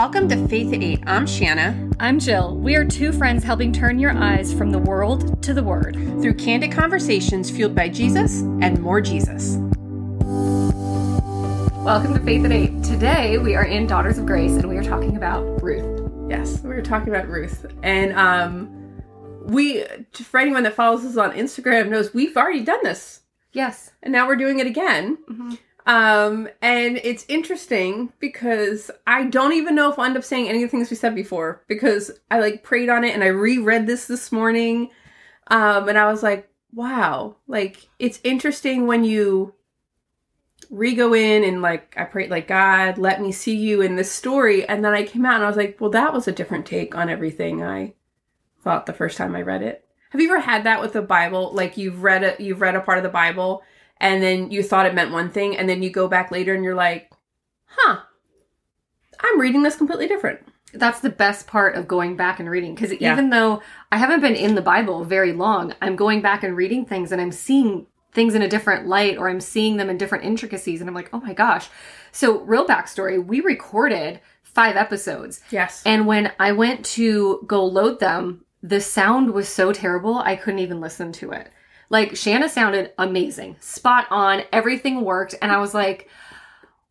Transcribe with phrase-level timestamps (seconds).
[0.00, 1.02] Welcome to Faith at 8.
[1.06, 1.90] I'm Shanna.
[2.00, 2.56] I'm Jill.
[2.56, 6.32] We are two friends helping turn your eyes from the world to the Word through
[6.36, 9.56] candid conversations fueled by Jesus and more Jesus.
[11.84, 12.82] Welcome to Faith at 8.
[12.82, 16.10] Today we are in Daughters of Grace and we are talking about Ruth.
[16.30, 17.66] Yes, we are talking about Ruth.
[17.82, 19.02] And um
[19.44, 23.20] we for anyone that follows us on Instagram knows we've already done this.
[23.52, 23.90] Yes.
[24.02, 25.18] And now we're doing it again.
[25.30, 25.54] Mm-hmm.
[25.86, 30.62] Um, and it's interesting because I don't even know if I'll end up saying any
[30.62, 33.86] of the things we said before because I like prayed on it and I reread
[33.86, 34.90] this this morning.
[35.48, 39.54] Um, and I was like, wow, like it's interesting when you
[40.70, 44.12] re go in and like I prayed like God, let me see you in this
[44.12, 44.66] story.
[44.68, 46.94] And then I came out and I was like, well, that was a different take
[46.94, 47.94] on everything I
[48.62, 49.84] thought the first time I read it.
[50.10, 51.52] Have you ever had that with the Bible?
[51.52, 53.62] Like you've read a you've read a part of the Bible
[54.00, 56.64] and then you thought it meant one thing and then you go back later and
[56.64, 57.10] you're like
[57.66, 58.00] huh
[59.20, 60.40] i'm reading this completely different.
[60.72, 63.12] That's the best part of going back and reading because yeah.
[63.12, 66.86] even though i haven't been in the bible very long i'm going back and reading
[66.86, 70.24] things and i'm seeing things in a different light or i'm seeing them in different
[70.24, 71.68] intricacies and i'm like oh my gosh.
[72.12, 75.40] So real backstory we recorded five episodes.
[75.50, 75.82] Yes.
[75.84, 80.60] And when i went to go load them the sound was so terrible i couldn't
[80.60, 81.50] even listen to it
[81.90, 85.34] like Shanna sounded amazing, spot on, everything worked.
[85.42, 86.08] And I was like,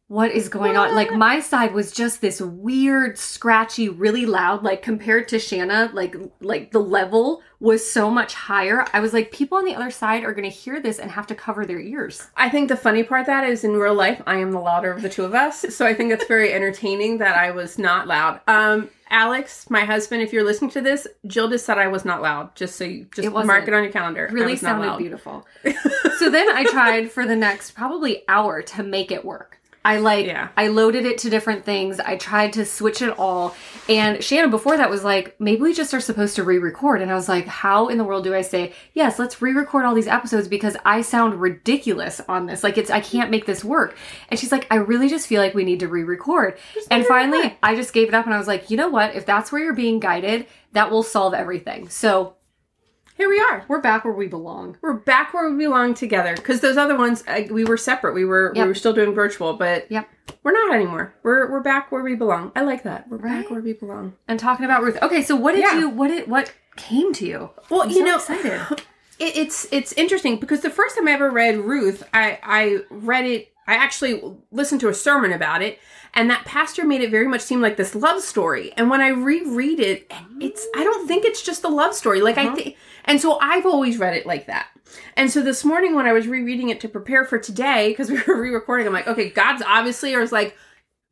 [0.09, 0.89] what is going what?
[0.89, 0.95] on?
[0.95, 4.64] Like my side was just this weird, scratchy, really loud.
[4.64, 8.86] Like compared to Shanna, like like the level was so much higher.
[8.92, 11.27] I was like, people on the other side are going to hear this and have
[11.27, 12.27] to cover their ears.
[12.36, 15.03] I think the funny part that is in real life, I am the louder of
[15.03, 15.61] the two of us.
[15.75, 18.42] So I think it's very entertaining that I was not loud.
[18.47, 22.21] Um, Alex, my husband, if you're listening to this, Jill just said I was not
[22.21, 22.55] loud.
[22.55, 24.29] Just so you just it mark it on your calendar.
[24.31, 25.47] Really sounded beautiful.
[26.17, 29.58] so then I tried for the next probably hour to make it work.
[29.83, 30.49] I like yeah.
[30.58, 31.99] I loaded it to different things.
[31.99, 33.55] I tried to switch it all.
[33.88, 37.02] And Shanna before that was like, maybe we just are supposed to re-record.
[37.02, 39.95] And I was like, how in the world do I say, yes, let's re-record all
[39.95, 42.64] these episodes because I sound ridiculous on this.
[42.64, 43.95] Like it's I can't make this work.
[44.27, 46.58] And she's like, I really just feel like we need to re-record.
[46.92, 49.15] and finally I just gave it up and I was like, you know what?
[49.15, 51.89] If that's where you're being guided, that will solve everything.
[51.89, 52.36] So
[53.19, 53.65] here we are.
[53.67, 54.77] We're back where we belong.
[54.81, 56.35] We're back where we belong together.
[56.35, 58.13] Because those other ones, uh, we were separate.
[58.13, 58.63] We were yep.
[58.63, 60.09] we were still doing virtual, but yep.
[60.41, 61.13] we're not anymore.
[61.21, 62.53] We're we're back where we belong.
[62.55, 63.09] I like that.
[63.09, 63.41] We're right?
[63.41, 64.13] back where we belong.
[64.29, 64.97] And talking about Ruth.
[65.02, 65.79] Okay, so what did yeah.
[65.79, 65.89] you?
[65.89, 67.49] What did what came to you?
[67.69, 68.85] Well, I'm you so know, excited.
[69.19, 73.25] It, it's it's interesting because the first time I ever read Ruth, I I read
[73.25, 73.52] it.
[73.69, 74.19] I actually
[74.52, 75.77] listened to a sermon about it,
[76.15, 78.73] and that pastor made it very much seem like this love story.
[78.75, 82.19] And when I reread it, it's I don't think it's just a love story.
[82.19, 82.49] Like uh-huh.
[82.49, 84.69] I think and so I've always read it like that.
[85.15, 88.19] And so this morning when I was rereading it to prepare for today, because we
[88.23, 90.58] were re-recording, I'm like, okay, God's obviously, or was like,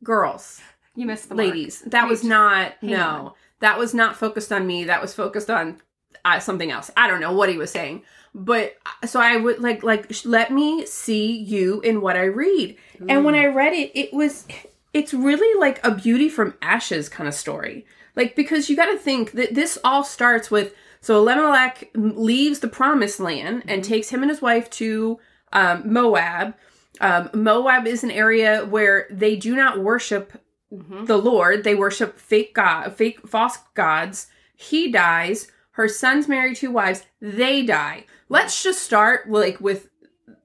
[0.02, 0.60] girls,
[0.96, 1.82] you missed the ladies.
[1.82, 1.92] Mark.
[1.92, 3.32] That was not no, on.
[3.60, 4.82] that was not focused on me.
[4.82, 5.80] That was focused on
[6.24, 6.90] uh, something else.
[6.96, 8.02] I don't know what he was saying,
[8.34, 12.76] but uh, so I would like like let me see you in what I read.
[13.00, 13.06] Ooh.
[13.08, 14.46] And when I read it, it was
[14.92, 17.86] it's really like a beauty from ashes kind of story.
[18.16, 22.68] Like because you got to think that this all starts with so Elimelech leaves the
[22.68, 23.92] promised land and mm-hmm.
[23.92, 25.18] takes him and his wife to
[25.52, 26.54] um, Moab.
[27.00, 30.32] Um, Moab is an area where they do not worship
[30.72, 31.04] mm-hmm.
[31.04, 34.26] the Lord; they worship fake god, fake false gods.
[34.56, 35.52] He dies.
[35.78, 37.06] Her sons marry two wives.
[37.20, 38.04] They die.
[38.28, 39.88] Let's just start like with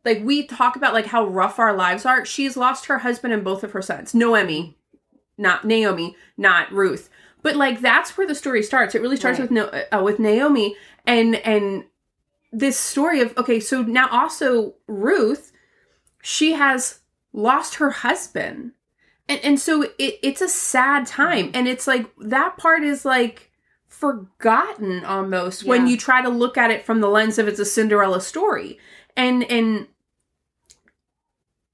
[0.06, 2.24] like we talk about like how rough our lives are.
[2.24, 4.14] She's lost her husband and both of her sons.
[4.14, 4.78] Noemi,
[5.36, 7.10] not Naomi, not Ruth.
[7.42, 8.94] But like that's where the story starts.
[8.94, 9.50] It really starts right.
[9.50, 10.76] with uh, with Naomi
[11.08, 11.86] and and
[12.52, 15.52] this story of okay, so now also Ruth,
[16.22, 17.00] she has
[17.34, 18.74] lost her husband.
[19.28, 23.50] And and so it, it's a sad time and it's like that part is like
[23.94, 25.70] forgotten almost yeah.
[25.70, 28.80] when you try to look at it from the lens of it's a Cinderella story.
[29.16, 29.88] And and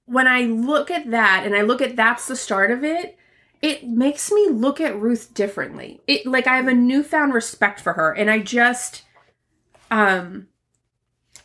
[0.05, 3.17] when I look at that and I look at that's the start of it,
[3.61, 6.01] it makes me look at Ruth differently.
[6.07, 9.03] It like I have a newfound respect for her and I just
[9.89, 10.49] um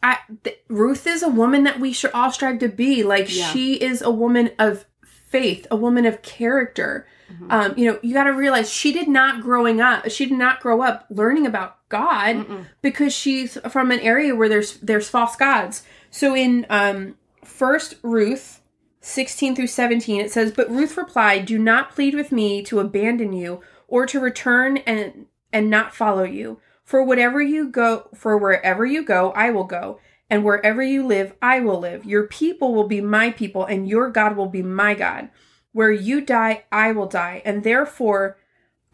[0.03, 3.03] I th- Ruth is a woman that we should all strive to be.
[3.05, 3.47] Like yeah.
[3.53, 7.07] she is a woman of faith, a woman of character.
[7.33, 7.51] Mm-hmm.
[7.51, 10.11] Um, you know, you got to realize she did not growing up.
[10.11, 12.67] She did not grow up learning about God Mm-mm.
[12.83, 15.83] because she's from an area where there's there's false gods.
[16.11, 18.61] So in um, First Ruth
[19.05, 23.33] 16 through 17, it says, But Ruth replied, Do not plead with me to abandon
[23.33, 26.59] you or to return and, and not follow you.
[26.85, 30.01] For whatever you go, for wherever you go, I will go.
[30.31, 32.07] And wherever you live, I will live.
[32.07, 35.29] Your people will be my people, and your God will be my God.
[35.75, 38.39] Where you die, I will die, and therefore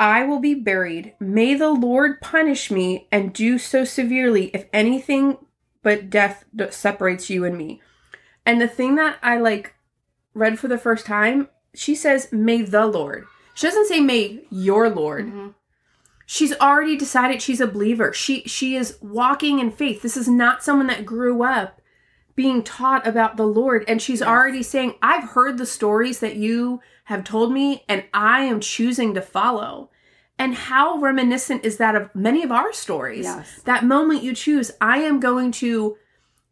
[0.00, 1.14] I will be buried.
[1.20, 5.36] May the Lord punish me and do so severely if anything
[5.82, 7.82] but death separates you and me.
[8.46, 9.74] And the thing that I like
[10.32, 13.26] read for the first time, she says, May the Lord.
[13.54, 15.26] She doesn't say, May your Lord.
[15.26, 15.48] Mm-hmm.
[16.24, 18.12] She's already decided she's a believer.
[18.12, 20.00] She she is walking in faith.
[20.00, 21.79] This is not someone that grew up
[22.40, 24.28] being taught about the Lord and she's yes.
[24.28, 29.12] already saying, "I've heard the stories that you have told me and I am choosing
[29.12, 29.90] to follow."
[30.38, 33.26] And how reminiscent is that of many of our stories?
[33.26, 33.60] Yes.
[33.66, 35.98] That moment you choose, I am going to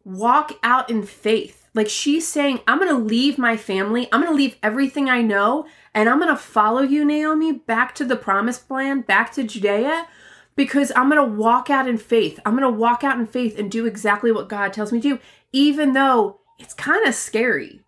[0.03, 1.67] walk out in faith.
[1.73, 4.07] Like she's saying, I'm going to leave my family.
[4.11, 5.65] I'm going to leave everything I know
[5.95, 10.07] and I'm going to follow you, Naomi, back to the promised land, back to Judea,
[10.55, 12.39] because I'm going to walk out in faith.
[12.45, 15.15] I'm going to walk out in faith and do exactly what God tells me to
[15.15, 15.19] do,
[15.51, 17.81] even though it's kind of scary.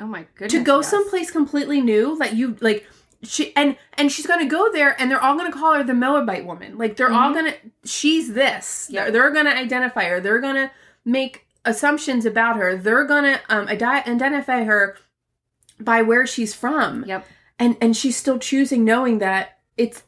[0.00, 0.52] Oh my goodness.
[0.52, 0.90] To go yes.
[0.90, 2.86] someplace completely new that you like
[3.22, 5.82] she and and she's going to go there and they're all going to call her
[5.82, 6.76] the Moabite woman.
[6.76, 7.16] Like they're mm-hmm.
[7.16, 7.56] all going to
[7.88, 8.88] she's this.
[8.90, 9.04] Yep.
[9.04, 10.20] They're, they're going to identify her.
[10.20, 10.70] They're going to
[11.04, 12.76] make assumptions about her.
[12.76, 14.96] They're going to um identify her
[15.80, 17.04] by where she's from.
[17.06, 17.26] Yep
[17.58, 20.02] and and she's still choosing knowing that it's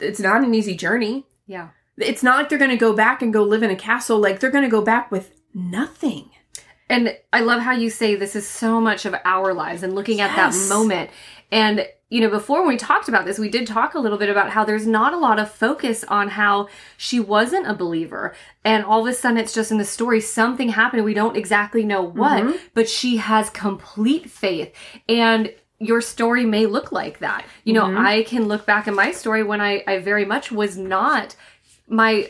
[0.00, 1.68] it's not an easy journey yeah
[1.98, 4.40] it's not like they're going to go back and go live in a castle like
[4.40, 6.30] they're going to go back with nothing
[6.88, 10.18] and i love how you say this is so much of our lives and looking
[10.18, 10.30] yes.
[10.30, 11.10] at that moment
[11.50, 14.28] and you know before when we talked about this we did talk a little bit
[14.28, 18.34] about how there's not a lot of focus on how she wasn't a believer
[18.64, 21.84] and all of a sudden it's just in the story something happened we don't exactly
[21.84, 22.56] know what mm-hmm.
[22.74, 24.72] but she has complete faith
[25.08, 27.44] and your story may look like that.
[27.64, 28.06] You know, mm-hmm.
[28.06, 31.36] I can look back at my story when I, I very much was not,
[31.88, 32.28] my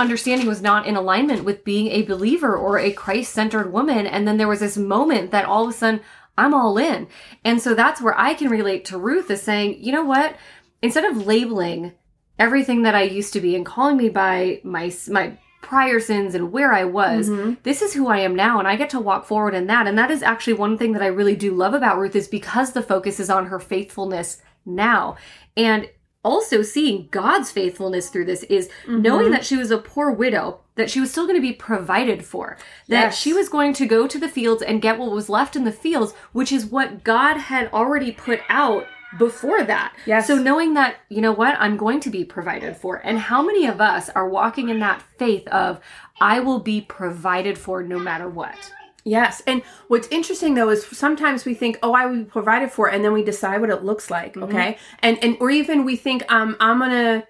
[0.00, 4.06] understanding was not in alignment with being a believer or a Christ centered woman.
[4.06, 6.00] And then there was this moment that all of a sudden
[6.36, 7.06] I'm all in.
[7.44, 10.36] And so that's where I can relate to Ruth is saying, you know what?
[10.82, 11.92] Instead of labeling
[12.38, 16.52] everything that I used to be and calling me by my, my, prior sins and
[16.52, 17.28] where I was.
[17.28, 17.54] Mm-hmm.
[17.62, 19.86] This is who I am now and I get to walk forward in that.
[19.86, 22.72] And that is actually one thing that I really do love about Ruth is because
[22.72, 25.16] the focus is on her faithfulness now.
[25.56, 25.88] And
[26.22, 29.02] also seeing God's faithfulness through this is mm-hmm.
[29.02, 32.24] knowing that she was a poor widow, that she was still going to be provided
[32.24, 32.58] for,
[32.88, 33.18] that yes.
[33.18, 35.72] she was going to go to the fields and get what was left in the
[35.72, 38.86] fields, which is what God had already put out
[39.18, 39.94] before that.
[40.06, 40.26] Yes.
[40.26, 42.96] So knowing that, you know what, I'm going to be provided for.
[42.96, 45.80] And how many of us are walking in that faith of,
[46.20, 48.72] I will be provided for no matter what?
[49.10, 49.42] Yes.
[49.44, 53.04] And what's interesting though is sometimes we think, oh, I will be provided for, and
[53.04, 54.34] then we decide what it looks like.
[54.34, 54.44] Mm-hmm.
[54.44, 54.78] Okay.
[55.00, 57.26] And, and, or even we think, um, I'm going to,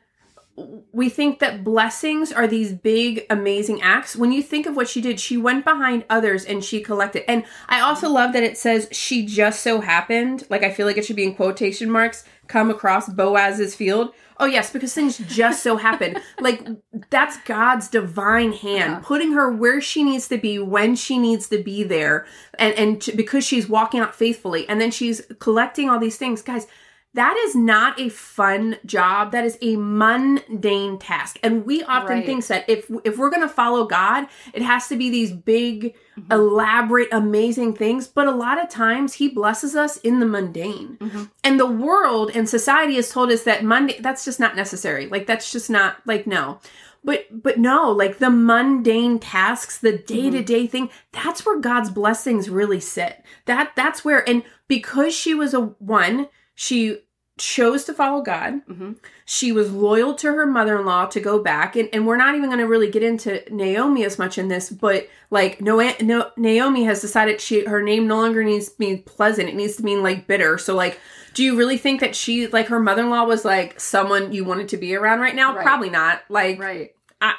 [0.93, 5.01] we think that blessings are these big amazing acts when you think of what she
[5.01, 8.87] did she went behind others and she collected and i also love that it says
[8.93, 12.69] she just so happened like i feel like it should be in quotation marks come
[12.69, 16.17] across boaz's field oh yes because things just so happen.
[16.41, 16.67] like
[17.11, 19.01] that's god's divine hand yeah.
[19.03, 22.27] putting her where she needs to be when she needs to be there
[22.59, 26.43] and and to, because she's walking out faithfully and then she's collecting all these things
[26.43, 26.67] guys
[27.15, 32.27] that is not a fun job that is a mundane task and we often right.
[32.27, 35.95] think that if if we're going to follow god it has to be these big
[36.17, 36.33] mm-hmm.
[36.33, 41.25] elaborate amazing things but a lot of times he blesses us in the mundane mm-hmm.
[41.43, 45.27] and the world and society has told us that mundane that's just not necessary like
[45.27, 46.61] that's just not like no
[47.03, 50.71] but but no like the mundane tasks the day-to-day mm-hmm.
[50.71, 55.61] thing that's where god's blessings really sit that that's where and because she was a
[55.61, 57.01] one she
[57.41, 58.61] chose to follow God.
[58.67, 58.93] Mm-hmm.
[59.25, 61.75] She was loyal to her mother in law to go back.
[61.75, 64.69] And, and we're not even going to really get into Naomi as much in this,
[64.69, 69.03] but like no, no, Naomi has decided she her name no longer needs to mean
[69.03, 69.49] pleasant.
[69.49, 70.59] It needs to mean like bitter.
[70.59, 71.01] So like,
[71.33, 74.45] do you really think that she like her mother in law was like someone you
[74.45, 75.55] wanted to be around right now?
[75.55, 75.65] Right.
[75.65, 76.23] Probably not.
[76.29, 76.95] Like, right?
[77.21, 77.35] I,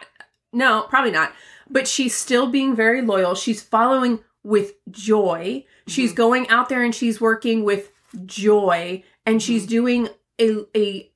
[0.51, 1.34] no, probably not.
[1.70, 3.36] But she's still being very loyal.
[3.36, 5.63] She's following with joy.
[5.63, 5.91] Mm-hmm.
[5.91, 7.90] She's going out there and she's working with
[8.25, 9.70] joy and she's mm-hmm.
[9.70, 11.12] doing a a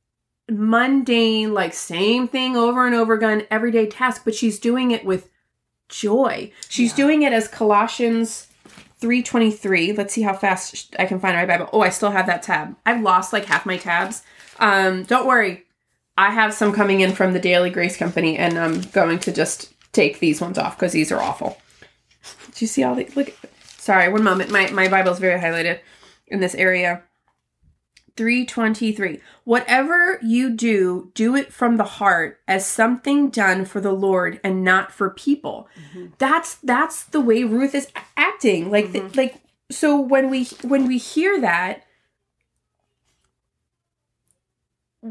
[0.49, 5.29] mundane like same thing over and over again everyday task but she's doing it with
[5.89, 6.51] joy.
[6.69, 7.05] She's yeah.
[7.05, 8.47] doing it as colossians
[8.99, 11.69] 323 let's see how fast i can find my bible.
[11.73, 12.75] Oh i still have that tab.
[12.85, 14.23] I've lost like half my tabs.
[14.59, 15.63] Um don't worry.
[16.17, 19.73] I have some coming in from the daily grace company and i'm going to just
[19.91, 21.57] take these ones off because these are awful.
[22.53, 23.35] Do you see all the look
[23.77, 24.51] sorry one moment.
[24.51, 25.79] My my bible's very highlighted
[26.27, 27.03] in this area
[28.17, 34.39] 323 whatever you do do it from the heart as something done for the lord
[34.43, 36.07] and not for people mm-hmm.
[36.17, 39.17] that's that's the way ruth is acting like mm-hmm.
[39.17, 41.85] like so when we when we hear that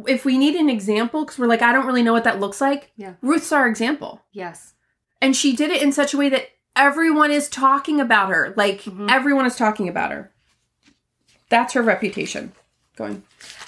[0.06, 2.60] if we need an example because we're like, I don't really know what that looks
[2.60, 2.92] like.
[2.96, 3.14] Yeah.
[3.22, 4.22] Ruth's our example.
[4.32, 4.74] Yes.
[5.20, 8.52] And she did it in such a way that everyone is talking about her.
[8.56, 9.06] Like Mm-hmm.
[9.08, 10.32] everyone is talking about her.
[11.54, 12.52] That's her reputation.
[12.96, 13.22] Going.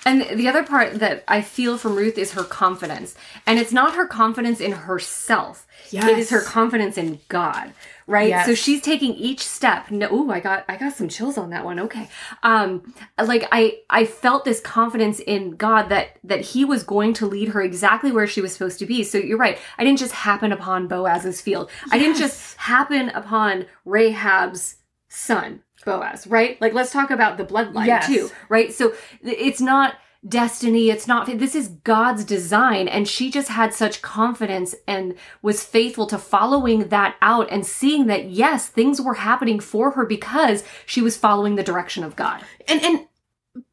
[0.04, 3.16] And the other part that I feel from Ruth is her confidence.
[3.44, 5.66] And it's not her confidence in herself.
[5.92, 7.72] It is her confidence in God.
[8.08, 8.28] Right?
[8.28, 8.46] Yes.
[8.46, 9.90] So she's taking each step.
[9.90, 11.80] No, ooh, I got I got some chills on that one.
[11.80, 12.08] Okay.
[12.44, 17.26] Um like I I felt this confidence in God that that he was going to
[17.26, 19.02] lead her exactly where she was supposed to be.
[19.02, 19.58] So you're right.
[19.76, 21.68] I didn't just happen upon Boaz's field.
[21.90, 24.76] I didn't just happen upon Rahab's
[25.08, 25.62] son.
[25.84, 26.60] Boaz, right?
[26.60, 28.06] Like let's talk about the bloodline Yes.
[28.06, 28.72] too right?
[28.72, 29.94] So it's not
[30.26, 35.62] destiny, it's not this is God's design and she just had such confidence and was
[35.62, 40.64] faithful to following that out and seeing that yes, things were happening for her because
[40.84, 42.42] she was following the direction of God.
[42.66, 43.06] And and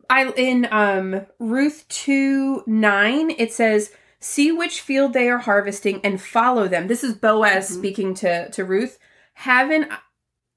[0.10, 6.22] I in um Ruth 2 9, it says, See which field they are harvesting and
[6.22, 6.88] follow them.
[6.88, 8.98] This is Boaz speaking to, to Ruth.
[9.34, 9.92] Haven't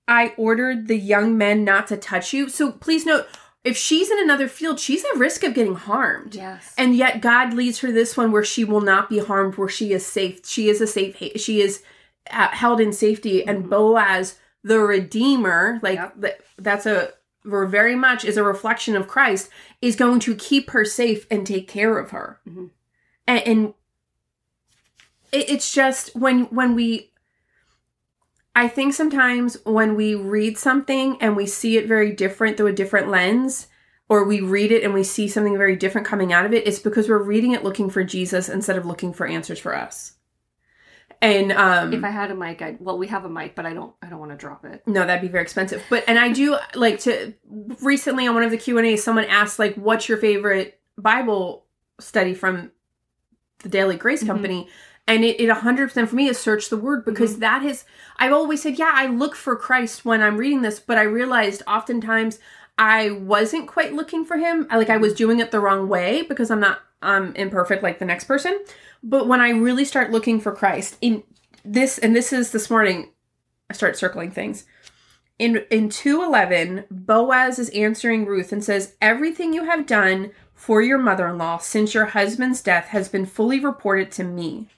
[0.08, 2.48] I ordered the young men not to touch you?
[2.48, 3.26] So please note,
[3.64, 6.34] if she's in another field, she's at risk of getting harmed.
[6.36, 6.72] Yes.
[6.78, 9.92] And yet God leads her this one where she will not be harmed, where she
[9.92, 10.46] is safe.
[10.46, 11.82] She is a safe, she is
[12.30, 13.44] uh, held in safety.
[13.44, 16.20] And Boaz, the Redeemer, like Yep.
[16.20, 17.10] th- that's a,
[17.44, 19.48] very much is a reflection of Christ,
[19.82, 22.40] is going to keep her safe and take care of her.
[22.48, 22.70] Mhm.
[23.26, 23.74] And, and
[25.32, 27.10] it, it's just when when we
[28.56, 32.72] I think sometimes when we read something and we see it very different through a
[32.72, 33.68] different lens,
[34.08, 36.78] or we read it and we see something very different coming out of it, it's
[36.78, 40.14] because we're reading it looking for Jesus instead of looking for answers for us.
[41.22, 43.74] And um if I had a mic, I well, we have a mic, but I
[43.74, 44.82] don't I don't want to drop it.
[44.86, 45.82] no, that'd be very expensive.
[45.90, 47.34] But and I do like to
[47.82, 51.64] recently on one of the Q and A, someone asked like, "What's your favorite Bible
[52.00, 52.70] study from
[53.62, 54.26] the Daily Grace Mhm.
[54.28, 54.68] Company?"
[55.08, 57.84] And it, it 100% for me is search the word because that is,
[58.16, 61.62] I've always said, yeah, I look for Christ when I'm reading this, but I realized
[61.66, 62.40] oftentimes
[62.78, 64.66] I wasn't quite looking for him.
[64.70, 67.98] I like I was doing it the wrong way because I'm not um imperfect like
[67.98, 68.64] the next person.
[69.02, 71.22] But when I really start looking for Christ in
[71.64, 73.10] this, and this is this morning,
[73.70, 74.64] I start circling things.
[75.38, 80.98] In in 211, Boaz is answering Ruth and says, Everything you have done for your
[80.98, 84.68] mother-in-law since your husband's death has been fully reported to me.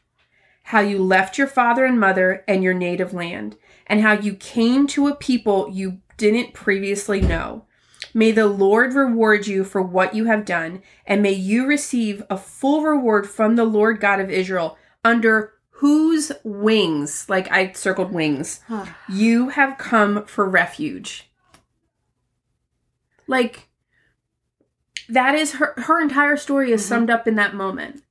[0.69, 3.57] How you left your father and mother and your native land,
[3.87, 7.65] and how you came to a people you didn't previously know.
[8.13, 12.37] May the Lord reward you for what you have done, and may you receive a
[12.37, 18.61] full reward from the Lord God of Israel, under whose wings, like I circled wings,
[19.09, 21.31] you have come for refuge.
[23.27, 23.71] Like,
[25.09, 26.89] that is her, her entire story is mm-hmm.
[26.89, 28.03] summed up in that moment.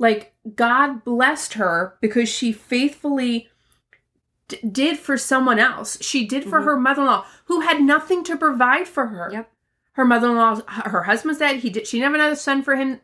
[0.00, 3.48] Like, God blessed her because she faithfully
[4.48, 5.98] d- did for someone else.
[6.00, 6.64] She did for Mhm.
[6.64, 9.28] her mother in law who had nothing to provide for her.
[9.30, 9.52] Yep.
[9.92, 11.56] Her mother in law, her husband's dead.
[11.58, 11.86] He did.
[11.86, 13.00] She didn't have another son for him,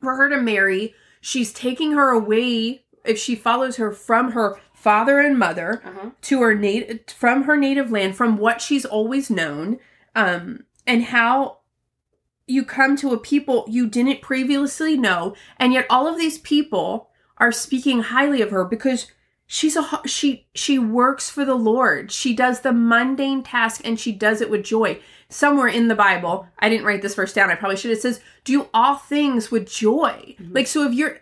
[0.00, 0.92] for her to marry.
[1.20, 6.10] She's taking her away if she follows her from her father and mother Uh-huh.
[6.22, 9.78] to her native from her native land, from what she's always known,
[10.16, 11.57] um, and how
[12.48, 17.10] you come to a people you didn't previously know, and yet all of these people
[17.38, 19.06] are speaking highly of her because
[19.46, 22.10] she's a she she works for the Lord.
[22.10, 25.00] She does the mundane task and she does it with joy.
[25.30, 27.50] Somewhere in the Bible, I didn't write this verse down.
[27.50, 27.90] I probably should.
[27.90, 31.18] It says, "Do all things with joy." Like so, if you're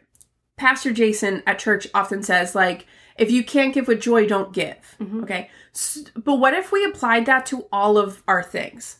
[0.56, 2.87] Pastor Jason at church often says like,
[3.18, 4.76] if you can't give with joy, don't give.
[5.00, 5.23] Mhm.
[5.25, 8.97] Okay, S- but what if we applied that to all of our things?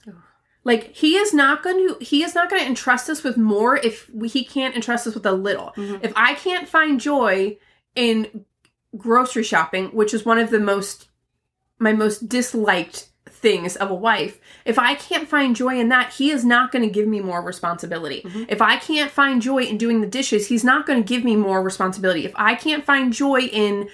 [0.67, 3.77] Like he is not going to he is not going to entrust us with more
[3.77, 5.73] if we, he can't entrust us with a little.
[5.77, 6.01] Mhm.
[6.03, 7.57] If I can't find joy
[7.95, 8.45] in
[8.97, 11.09] grocery shopping, which is one of the most
[11.79, 16.31] my most disliked things of a wife, if I can't find joy in that, he
[16.33, 18.23] is not going to give me more responsibility.
[18.25, 18.47] Mhm.
[18.49, 21.37] If I can't find joy in doing the dishes, he's not going to give me
[21.37, 22.25] more responsibility.
[22.25, 23.89] If I can't find joy in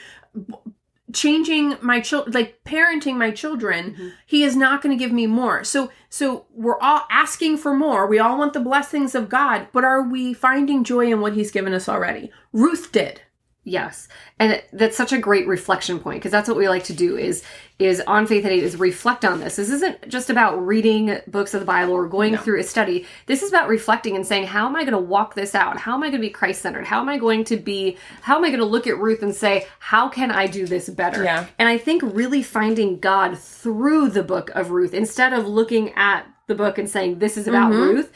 [1.12, 4.12] changing my children like parenting my children Mhm.
[4.26, 5.64] he is not going to give me more.
[5.64, 8.06] So so we're all asking for more.
[8.06, 11.50] We all want the blessings of god but are we finding joy in what he's
[11.50, 12.30] given us already?
[12.52, 13.22] Ruth did
[13.64, 14.08] Yes.
[14.40, 17.44] And that's such a great reflection point because that's what we like to do is
[17.78, 19.56] is on Faith at 8 is reflect on this.
[19.56, 22.38] This isn't just about reading books of the Bible or going No.
[22.38, 23.06] through a study.
[23.26, 25.78] This is about reflecting and saying, how am I going to walk this out?
[25.78, 26.86] How am I going to be Christ centered?
[26.86, 29.34] How am I going to be how am I going to look at Ruth and
[29.34, 31.22] say, how can I do this better?
[31.22, 31.46] Yeah.
[31.58, 36.26] And I think really finding God through the book of Ruth instead of looking at
[36.48, 37.94] the book and saying this is about Mhm.
[37.94, 38.12] Ruth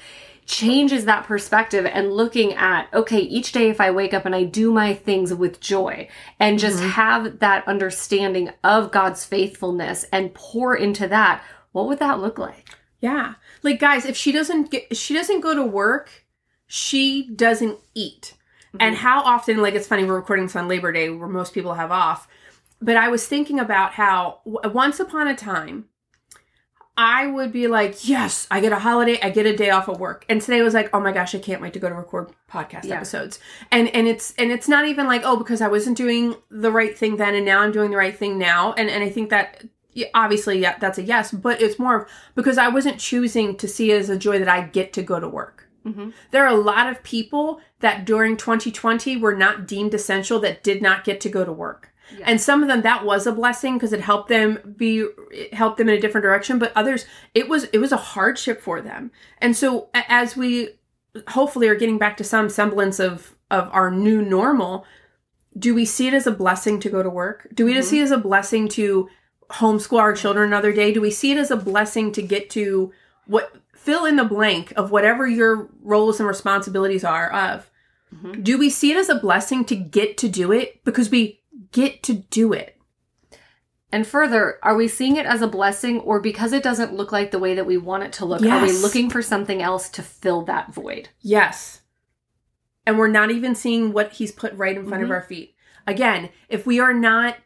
[0.47, 4.45] changes that perspective and looking at, okay, each day if I wake up and I
[4.45, 6.91] do my things with joy and just mm-hmm.
[6.91, 12.71] have that understanding of God's faithfulness and pour into that, what would that look like?
[13.01, 13.35] Yeah.
[13.63, 16.25] Like guys, if she doesn't get she doesn't go to work,
[16.67, 18.35] she doesn't eat.
[18.69, 18.77] Mm-hmm.
[18.81, 21.75] And how often like it's funny we're recording this on Labor Day where most people
[21.75, 22.29] have off.
[22.81, 25.87] But I was thinking about how w- once upon a time
[26.97, 30.01] I would be like, yes, I get a holiday, I get a day off of
[30.01, 30.25] work.
[30.29, 32.85] And today was like, oh my gosh, I can't wait to go to record podcast
[32.85, 32.97] yeah.
[32.97, 33.39] episodes.
[33.71, 36.97] And and it's and it's not even like, oh, because I wasn't doing the right
[36.97, 38.73] thing then and now I'm doing the right thing now.
[38.75, 39.65] And and I think that
[40.15, 43.93] obviously yeah, that's a yes, but it's more of because I wasn't choosing to see
[43.93, 45.69] it as a joy that I get to go to work.
[45.85, 46.11] Mm-hmm.
[46.31, 50.83] There are a lot of people that during 2020 were not deemed essential that did
[50.83, 51.93] not get to go to work.
[52.19, 52.25] Yeah.
[52.27, 55.07] And some of them that was a blessing because it helped them be
[55.53, 58.81] helped them in a different direction, but others it was it was a hardship for
[58.81, 59.11] them.
[59.39, 60.71] And so as we
[61.29, 64.85] hopefully are getting back to some semblance of of our new normal,
[65.59, 67.49] do we see it as a blessing to go to work?
[67.55, 67.83] Do we mm-hmm.
[67.83, 69.09] see it as a blessing to
[69.51, 70.93] homeschool our children another day?
[70.93, 72.93] Do we see it as a blessing to get to
[73.27, 77.71] what fill in the blank of whatever your roles and responsibilities are of?
[78.15, 78.43] Mm-hmm.
[78.43, 81.41] Do we see it as a blessing to get to do it because we
[81.73, 82.77] get to do it.
[83.93, 87.31] And further, are we seeing it as a blessing or because it doesn't look like
[87.31, 88.43] the way that we want it to look?
[88.43, 88.53] Yes.
[88.53, 91.09] Are we looking for something else to fill that void?
[91.21, 91.83] Yes.
[92.85, 95.13] And we're not even seeing what he's put right in front mm-hmm.
[95.13, 95.55] of our feet.
[95.87, 97.37] Again, if we are not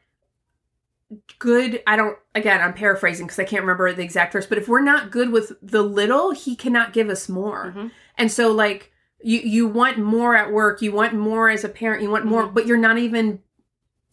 [1.38, 4.68] good, I don't, again, I'm paraphrasing because I can't remember the exact verse, but if
[4.68, 7.66] we're not good with the little, he cannot give us more.
[7.66, 7.88] Mm-hmm.
[8.16, 12.02] And so, like, you, you want more at work, you want more as a parent,
[12.02, 12.54] you want more, mm-hmm.
[12.54, 13.40] but you're not even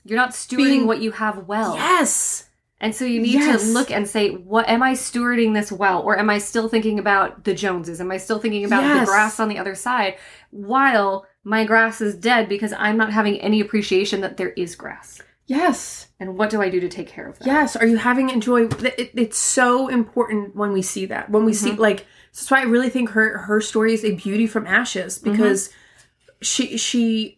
[0.07, 1.75] you're not stewarding Being, what you have well.
[1.75, 2.49] Yes.
[2.79, 3.63] And so you need yes.
[3.63, 6.01] to look and say, what am I stewarding this well?
[6.01, 7.99] Or am I still thinking about the Joneses?
[7.99, 8.99] Am I still thinking about yes.
[8.99, 10.17] the grass on the other side
[10.51, 15.21] while my grass is dead because I'm not having any appreciation that there is grass?
[15.47, 16.09] Yes.
[16.19, 17.47] And what do I do to take care of that?
[17.47, 17.75] Yes.
[17.75, 18.65] Are you having enjoy?
[18.67, 21.31] It, it's so important when we see that.
[21.31, 21.69] When we mm-hmm.
[21.69, 25.17] see like, that's why I really think her her story is a beauty from ashes
[25.17, 26.37] because mm-hmm.
[26.41, 27.36] she she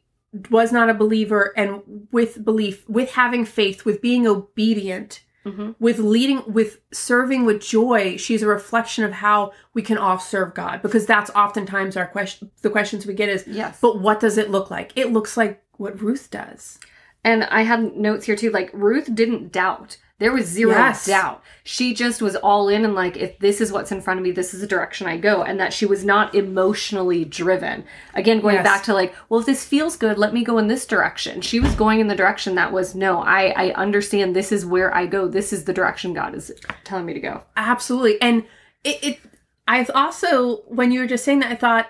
[0.50, 5.72] was not a believer and with belief with having faith with being obedient mm-hmm.
[5.80, 10.54] with leading with serving with joy she's a reflection of how we can all serve
[10.54, 13.80] god because that's oftentimes our question the questions we get is yes.
[13.82, 14.92] But what does it look like?
[14.96, 16.80] It looks like what ruth does.
[17.24, 21.06] And i had notes here too like ruth didn't doubt there was zero yes.
[21.06, 21.42] doubt.
[21.64, 24.32] She just was all in and like, if this is what's in front of me,
[24.32, 25.44] this is the direction I go.
[25.44, 27.86] And that she was not emotionally driven.
[28.14, 28.64] Again, going yes.
[28.64, 31.42] back to like, well, if this feels good, let me go in this direction.
[31.42, 34.94] She was going in the direction that was, no, I, I understand this is where
[34.94, 35.28] I go.
[35.28, 36.52] This is the direction God is
[36.84, 37.44] telling me to go.
[37.56, 38.22] Absolutely.
[38.22, 38.46] And
[38.84, 39.20] it, it
[39.68, 41.90] I've also, when you were just saying that, I thought,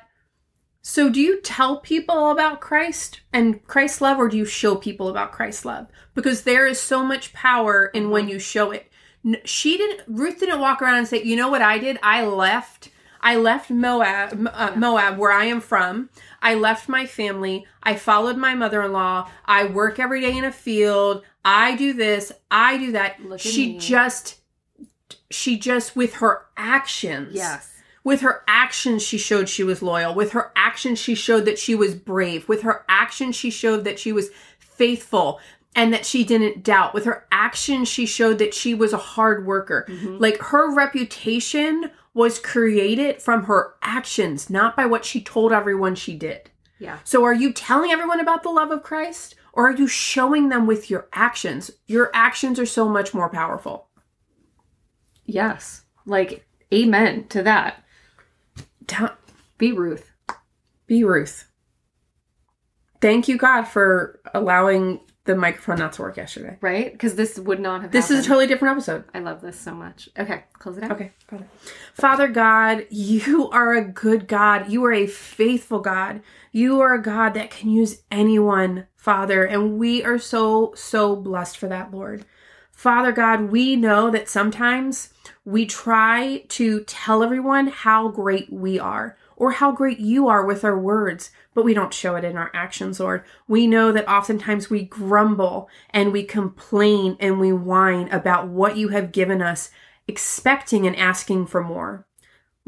[0.82, 5.10] so, do you tell people about Christ and Christ's love, or do you show people
[5.10, 5.88] about Christ's love?
[6.15, 8.89] Because there is so much power in when you show it.
[9.44, 10.04] She didn't.
[10.08, 12.00] Ruth didn't walk around and say, "You know what I did?
[12.02, 12.89] I left.
[13.20, 16.10] I left Moab, uh, Moab, where I am from.
[16.42, 17.68] I left my family.
[17.84, 19.30] I followed my mother-in-law.
[19.44, 21.24] I work every day in a field.
[21.44, 22.32] I do this.
[22.50, 23.80] I do that." she me.
[23.80, 24.39] just,
[25.30, 30.13] she just with her actions, yes with her actions, she showed she was loyal.
[30.13, 32.47] With her actions, she showed that she was brave.
[32.47, 35.39] With her actions, she showed that she was faithful
[35.75, 36.93] and that she didn't doubt.
[36.93, 39.85] With her actions, she showed that she was a hard worker.
[39.88, 40.17] Mm-hmm.
[40.17, 46.15] Like her reputation was created from her actions, not by what she told everyone she
[46.15, 46.49] did.
[46.79, 46.99] Yeah.
[47.03, 50.65] So are you telling everyone about the love of Christ or are you showing them
[50.65, 51.69] with your actions?
[51.88, 53.88] Your actions are so much more powerful.
[55.25, 55.83] Yes.
[56.05, 57.83] Like amen to that.
[58.89, 59.13] Don't
[59.58, 60.12] be Ruth.
[60.88, 61.45] Be Ruth.
[63.02, 66.58] Thank you, God, for allowing the microphone not to work yesterday.
[66.60, 66.91] Right?
[66.91, 67.91] Because this would not have.
[67.91, 68.19] This happened.
[68.19, 69.04] is a totally different episode.
[69.13, 70.10] I love this so much.
[70.17, 70.91] Okay, close it out.
[70.91, 71.47] Okay, Father.
[71.93, 74.69] Father God, you are a good God.
[74.69, 76.21] You are a faithful God.
[76.52, 81.58] You are a God that can use anyone, Father, and we are so so blessed
[81.58, 82.25] for that, Lord.
[82.80, 85.13] Father God, we know that sometimes
[85.44, 90.63] we try to tell everyone how great we are or how great you are with
[90.63, 93.26] our words, but we don't show it in our actions, Lord.
[93.50, 98.88] We know that oftentimes we grumble and we complain and we whine about what you
[98.88, 99.72] have given us,
[100.08, 102.08] expecting and asking for more.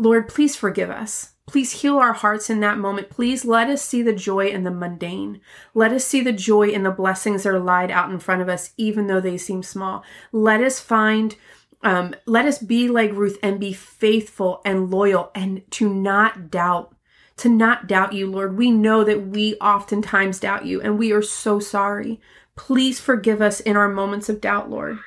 [0.02, 1.34] Lord, please forgive us.
[1.48, 3.10] Please heal our hearts in that moment.
[3.10, 5.42] Please let us see the joy in the mundane.
[5.74, 8.50] Let us see the joy in the blessings that are laid out in front of
[8.50, 10.04] us, even though they seem small.
[10.32, 11.36] Let us find
[11.84, 16.96] Um, let us be like Ruth and be faithful and loyal and to not doubt,
[17.38, 18.56] to not doubt you, Lord.
[18.56, 22.22] We know that we oftentimes doubt you and we are so sorry.
[22.56, 25.00] Please forgive us in our moments of doubt, Lord.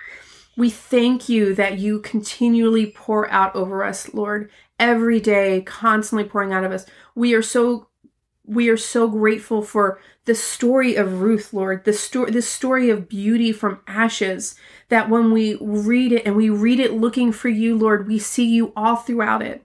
[0.56, 4.50] We thank you that you continually pour out over us, Lord,
[4.84, 6.84] every day, constantly pouring out of us.
[7.14, 7.88] We are so
[8.46, 13.08] we are so grateful for the story of Ruth, Lord, the story the story of
[13.08, 14.54] beauty from ashes
[14.90, 18.44] that when we read it and we read it looking for you, Lord, we see
[18.44, 19.64] you all throughout it.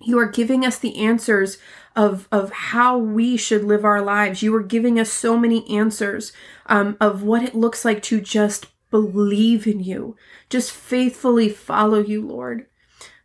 [0.00, 1.58] You are giving us the answers
[1.94, 4.42] of, of how we should live our lives.
[4.42, 6.32] You are giving us so many answers
[6.66, 10.16] um, of what it looks like to just believe in you,
[10.48, 12.66] just faithfully follow you, Lord.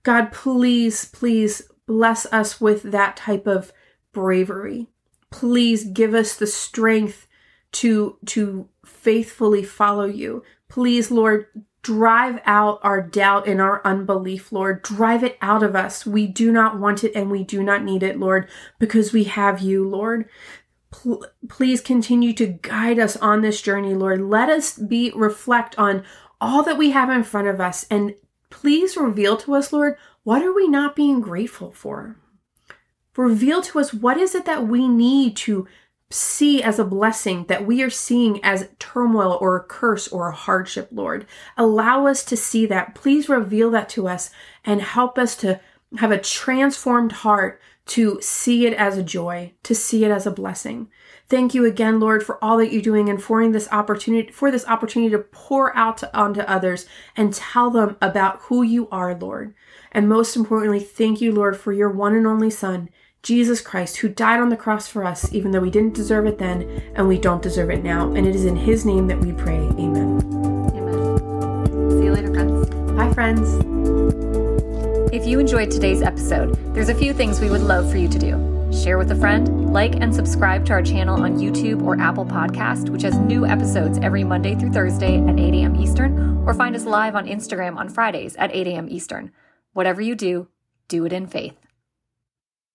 [0.03, 3.71] God, please, please bless us with that type of
[4.11, 4.87] bravery.
[5.31, 7.27] Please give us the strength
[7.73, 10.43] to, to faithfully follow you.
[10.69, 11.47] Please, Lord,
[11.81, 14.81] drive out our doubt and our unbelief, Lord.
[14.81, 16.05] Drive it out of us.
[16.05, 19.61] We do not want it and we do not need it, Lord, because we have
[19.61, 20.29] you, Lord.
[21.49, 24.21] please continue to guide us on this journey, Lord.
[24.21, 26.03] Let us be reflect on
[26.39, 28.13] all that we have in front of us and
[28.53, 32.15] please reveal to us, Lord, what are we not being grateful for?
[33.17, 35.67] Reveal to us what is it that we need to
[36.11, 40.35] see as a blessing that we are seeing as turmoil or a curse or a
[40.35, 41.25] hardship, Lord.
[41.57, 42.93] Allow us to see that.
[42.93, 44.29] Please reveal that to us
[44.63, 45.59] and help us to
[45.97, 50.31] have a transformed heart to see it as a joy, to see it as a
[50.31, 50.89] blessing.
[51.27, 54.67] Thank you again, Lord, for all that you're doing and for this opportunity for this
[54.67, 59.53] opportunity to pour out to, onto others and tell them about who you are, Lord.
[59.91, 62.89] And most importantly, thank you, Lord, for your one and only Son,
[63.21, 66.37] Jesus Christ, who died on the cross for us, even though we didn't deserve it
[66.37, 66.63] then
[66.95, 68.11] and we don't deserve it now.
[68.11, 69.57] And it is in his name that we pray.
[69.57, 70.21] Amen.
[70.75, 71.91] Amen.
[71.91, 72.69] See you later, friends.
[72.91, 74.42] Bye, friends.
[75.13, 78.17] If you enjoyed today's episode, there's a few things we would love for you to
[78.17, 78.71] do.
[78.73, 82.89] Share with a friend, like and subscribe to our channel on YouTube or Apple Podcast,
[82.89, 85.75] which has new episodes every Monday through Thursday at 8 a.m.
[85.75, 88.89] Eastern, or find us live on Instagram on Fridays at 8 a.m.
[88.89, 89.31] Eastern.
[89.73, 90.47] Whatever you do,
[90.87, 91.62] do it in faith.